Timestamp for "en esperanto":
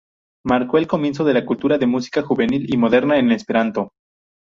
3.19-3.91